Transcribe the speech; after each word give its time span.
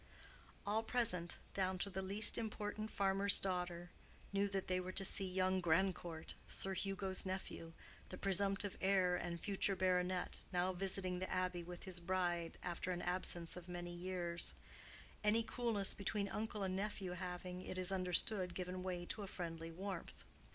All 0.65 0.81
present, 0.81 1.37
down 1.53 1.77
to 1.77 1.89
the 1.91 2.01
least 2.01 2.39
important 2.39 2.89
farmer's 2.89 3.39
daughter, 3.39 3.91
knew 4.33 4.47
that 4.47 4.65
they 4.65 4.79
were 4.79 4.91
to 4.91 5.05
see 5.05 5.31
"young 5.31 5.61
Grandcourt," 5.61 6.33
Sir 6.47 6.73
Hugo's 6.73 7.23
nephew, 7.23 7.73
the 8.09 8.17
presumptive 8.17 8.75
heir 8.81 9.15
and 9.15 9.39
future 9.39 9.75
baronet, 9.75 10.39
now 10.51 10.73
visiting 10.73 11.19
the 11.19 11.29
Abbey 11.29 11.61
with 11.61 11.83
his 11.83 11.99
bride 11.99 12.57
after 12.63 12.89
an 12.89 13.03
absence 13.03 13.55
of 13.55 13.69
many 13.69 13.93
years; 13.93 14.55
any 15.23 15.43
coolness 15.43 15.93
between 15.93 16.29
uncle 16.29 16.63
and 16.63 16.75
nephew 16.75 17.11
having, 17.11 17.61
it 17.61 17.77
is 17.77 17.91
understood, 17.91 18.55
given 18.55 18.81
way 18.81 19.05
to 19.05 19.21
a 19.21 19.27
friendly 19.27 19.69
warmth. 19.69 20.23